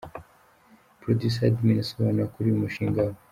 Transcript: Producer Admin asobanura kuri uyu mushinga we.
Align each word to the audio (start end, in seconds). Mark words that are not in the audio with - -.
Producer 1.01 1.45
Admin 1.47 1.77
asobanura 1.83 2.31
kuri 2.33 2.45
uyu 2.47 2.61
mushinga 2.63 2.99
we. 3.07 3.13